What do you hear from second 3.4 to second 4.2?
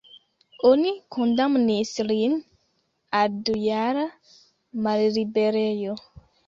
dujara